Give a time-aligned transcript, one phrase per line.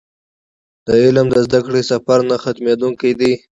[0.85, 3.31] د علم د زده کړې سفر نه ختمېدونکی دی.